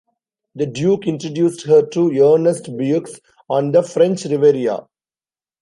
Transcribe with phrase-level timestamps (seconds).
[0.55, 3.05] The duke introduced her to Ernest Beaux
[3.47, 4.87] on the French Riviera.